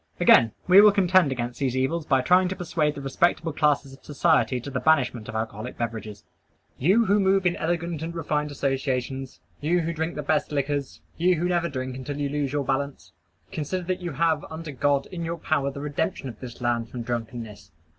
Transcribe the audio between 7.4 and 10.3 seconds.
in elegant and refined associations; you who drink the